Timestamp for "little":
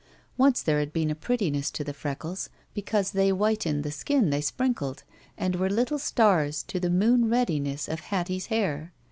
5.69-5.99